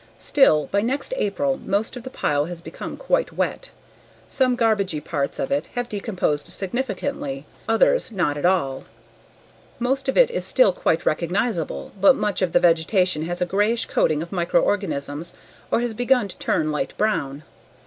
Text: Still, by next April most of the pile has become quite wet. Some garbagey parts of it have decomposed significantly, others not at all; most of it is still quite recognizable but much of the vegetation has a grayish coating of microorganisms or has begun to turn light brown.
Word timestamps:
Still, 0.17 0.65
by 0.71 0.81
next 0.81 1.13
April 1.15 1.59
most 1.63 1.95
of 1.95 2.01
the 2.01 2.09
pile 2.09 2.45
has 2.45 2.59
become 2.59 2.97
quite 2.97 3.31
wet. 3.33 3.69
Some 4.27 4.55
garbagey 4.57 4.99
parts 4.99 5.37
of 5.37 5.51
it 5.51 5.67
have 5.75 5.87
decomposed 5.89 6.47
significantly, 6.47 7.45
others 7.69 8.11
not 8.11 8.35
at 8.35 8.43
all; 8.43 8.85
most 9.77 10.09
of 10.09 10.17
it 10.17 10.31
is 10.31 10.43
still 10.43 10.73
quite 10.73 11.05
recognizable 11.05 11.91
but 12.01 12.15
much 12.15 12.41
of 12.41 12.51
the 12.51 12.59
vegetation 12.59 13.25
has 13.25 13.41
a 13.43 13.45
grayish 13.45 13.85
coating 13.85 14.23
of 14.23 14.31
microorganisms 14.31 15.33
or 15.69 15.81
has 15.81 15.93
begun 15.93 16.27
to 16.29 16.37
turn 16.39 16.71
light 16.71 16.97
brown. 16.97 17.43